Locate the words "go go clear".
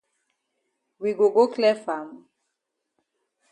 1.13-1.75